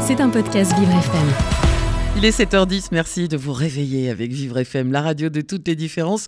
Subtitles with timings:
[0.00, 1.28] C'est un podcast Vivre FM.
[2.16, 5.76] Il est 7h10, merci de vous réveiller avec Vivre FM, la radio de toutes les
[5.76, 6.26] différences.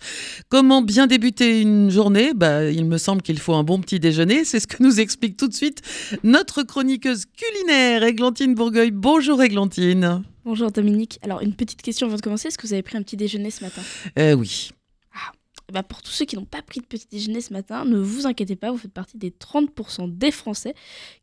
[0.48, 2.32] Comment bien débuter une journée?
[2.34, 4.44] Bah, Il me semble qu'il faut un bon petit déjeuner.
[4.44, 5.82] C'est ce que nous explique tout de suite
[6.22, 8.90] notre chroniqueuse culinaire, Églantine Bourgueil.
[8.92, 10.22] Bonjour Églantine.
[10.44, 11.18] Bonjour Dominique.
[11.22, 13.50] Alors une petite question avant de commencer, est-ce que vous avez pris un petit déjeuner
[13.50, 13.82] ce matin?
[14.18, 14.70] Euh, Oui.
[15.14, 15.32] Ah,
[15.72, 18.26] bah pour tous ceux qui n'ont pas pris de petit déjeuner ce matin, ne vous
[18.26, 20.74] inquiétez pas, vous faites partie des 30% des Français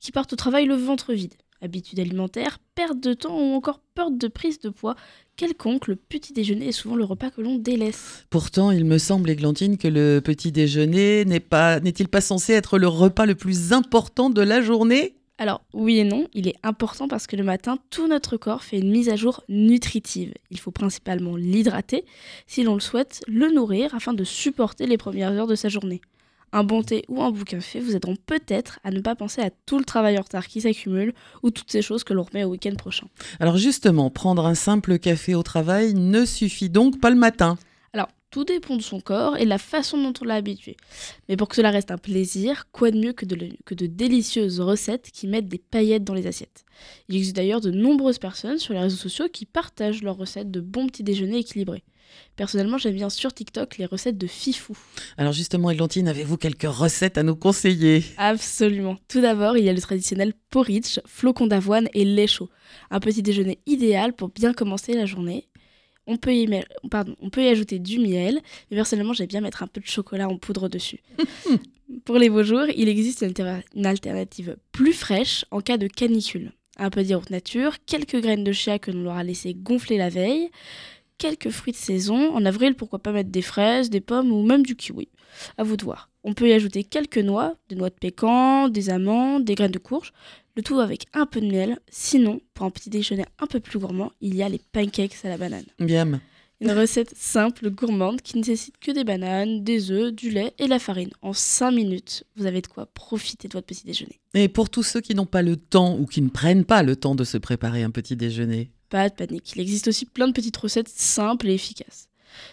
[0.01, 4.11] qui partent au travail le ventre vide habitudes alimentaires, perte de temps ou encore peur
[4.11, 4.95] de prise de poids
[5.39, 8.25] quelconque, le petit déjeuner est souvent le repas que l'on délaisse.
[8.29, 12.77] Pourtant, il me semble, Églantine, que le petit déjeuner n'est pas, n'est-il pas censé être
[12.77, 15.15] le repas le plus important de la journée?
[15.37, 18.79] Alors oui et non, il est important parce que le matin, tout notre corps fait
[18.79, 20.33] une mise à jour nutritive.
[20.51, 22.03] Il faut principalement l'hydrater,
[22.45, 26.01] si l'on le souhaite, le nourrir afin de supporter les premières heures de sa journée
[26.51, 29.49] un bon thé ou un bouquin fait vous aideront peut-être à ne pas penser à
[29.65, 31.13] tout le travail en retard qui s'accumule
[31.43, 33.07] ou toutes ces choses que l'on remet au week-end prochain.
[33.39, 37.57] Alors justement, prendre un simple café au travail ne suffit donc pas le matin.
[38.31, 40.77] Tout dépend de son corps et de la façon dont on l'a habitué.
[41.27, 44.59] Mais pour que cela reste un plaisir, quoi de mieux que de, que de délicieuses
[44.59, 46.63] recettes qui mettent des paillettes dans les assiettes.
[47.07, 50.61] Il existe d'ailleurs de nombreuses personnes sur les réseaux sociaux qui partagent leurs recettes de
[50.61, 51.83] bons petits déjeuners équilibrés.
[52.35, 54.77] Personnellement, j'aime bien sur TikTok les recettes de Fifou.
[55.17, 58.03] Alors justement, Églantine, avez-vous quelques recettes à nous conseiller?
[58.17, 58.97] Absolument.
[59.07, 62.49] Tout d'abord, il y a le traditionnel porridge, flocons d'avoine et lait chaud.
[62.91, 65.47] Un petit déjeuner idéal pour bien commencer la journée.
[66.11, 66.49] On peut, y
[66.89, 69.85] Pardon, on peut y ajouter du miel, mais personnellement, j'aime bien mettre un peu de
[69.85, 70.99] chocolat en poudre dessus.
[72.05, 76.51] pour les beaux jours, il existe une, alternative plus fraîche en cas de canicule.
[76.77, 80.49] Un peu d'yaourt nature, quelques graines de chia que l'on aura laissé gonfler la veille,
[81.19, 82.33] quelques fruits de saison.
[82.33, 85.09] En avril, pourquoi pas mettre des fraises, des pommes ou même du kiwi.
[85.57, 86.09] À vous de voir.
[86.23, 89.77] On peut y ajouter quelques noix, des noix de pécan, des amandes, des graines de
[89.77, 90.11] courge,
[90.55, 91.77] le tout avec un peu de miel.
[91.89, 95.29] Sinon, pour un petit déjeuner un peu plus gourmand, il y a les pancakes à
[95.29, 95.65] la banane.
[95.79, 96.19] Bien.
[96.61, 100.77] Une recette simple, gourmande, qui nécessite que des bananes, des œufs, du lait et la
[100.77, 101.11] farine.
[101.21, 104.19] En 5 minutes, vous avez de quoi profiter de votre petit déjeuner.
[104.33, 106.97] Et pour tous ceux qui n'ont pas le temps ou qui ne prennent pas le
[106.97, 110.33] temps de se préparer un petit déjeuner pas de panique, il existe aussi plein de
[110.33, 112.09] petites recettes simples et efficaces.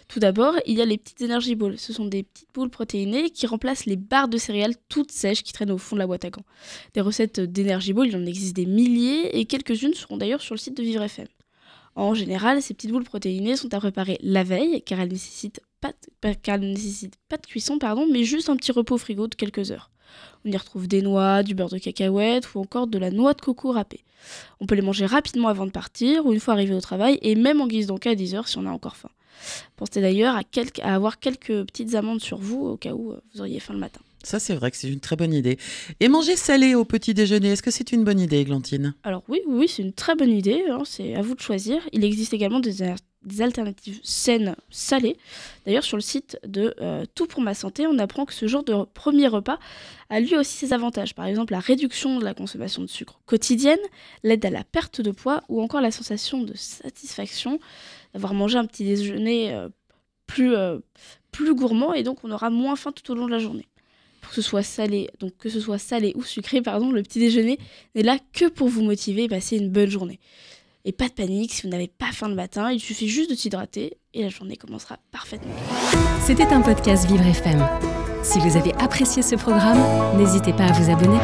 [0.07, 1.77] Tout d'abord, il y a les petites Energy Balls.
[1.77, 5.53] Ce sont des petites boules protéinées qui remplacent les barres de céréales toutes sèches qui
[5.53, 6.45] traînent au fond de la boîte à gants.
[6.93, 10.59] Des recettes d'Energy Balls, il en existe des milliers et quelques-unes seront d'ailleurs sur le
[10.59, 11.27] site de Vivre FM.
[11.95, 15.93] En général, ces petites boules protéinées sont à préparer la veille car elles nécessitent pas
[16.57, 19.91] nécessitent pas de cuisson, pardon, mais juste un petit repos au frigo de quelques heures.
[20.45, 23.41] On y retrouve des noix, du beurre de cacahuète ou encore de la noix de
[23.41, 24.03] coco râpée.
[24.59, 27.35] On peut les manger rapidement avant de partir ou une fois arrivé au travail et
[27.35, 29.09] même en guise d'encas à 10 heures si on a encore faim.
[29.75, 30.41] Pensez d'ailleurs à,
[30.81, 33.79] à, avoir quelques petites amandes sur vous au cas où euh, vous auriez faim le
[33.79, 34.01] matin.
[34.23, 35.57] Ça, c'est vrai que c'est une très bonne idée.
[35.99, 38.93] Et manger salé au petit déjeuner, est-ce que c'est une bonne idée, Glantine?
[39.03, 40.63] Alors oui, oui, c'est une très bonne idée.
[40.69, 41.81] Hein, c'est à vous de choisir.
[41.93, 42.83] Il existe également des,
[43.39, 45.17] alternatives saines salées.
[45.65, 48.63] D'ailleurs, sur le site de euh, Tout pour ma santé, on apprend que ce genre
[48.63, 49.59] de premier repas
[50.09, 51.13] a lui aussi ses avantages.
[51.13, 53.79] Par exemple, la réduction de la consommation de sucre quotidienne,
[54.23, 57.59] l'aide à la perte de poids ou encore la sensation de satisfaction
[58.13, 59.69] d'avoir mangé un petit déjeuner euh,
[60.25, 60.79] plus, euh,
[61.31, 63.67] plus gourmand et donc on aura moins faim tout au long de la journée
[64.27, 67.57] que ce soit salé, donc que ce soit salé ou sucré, pardon, le petit déjeuner
[67.95, 70.19] n'est là que pour vous motiver et passer une bonne journée.
[70.89, 73.35] Et pas de panique, si vous n'avez pas faim le matin, il suffit juste de
[73.35, 75.53] s'hydrater et la journée commencera parfaitement.
[76.25, 77.61] C'était un podcast Vivre FM.
[78.23, 79.83] Si vous avez apprécié ce programme,
[80.17, 81.19] n'hésitez pas à vous abonner.